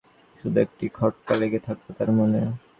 [0.39, 2.39] শুধু একটি খটকা লেগে থাকল তার মনে।